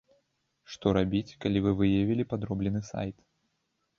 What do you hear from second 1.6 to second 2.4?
вы выявілі